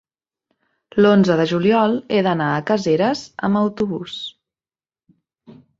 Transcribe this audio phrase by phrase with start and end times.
[1.05, 4.21] l'onze de juliol he d'anar a Caseres amb autobús.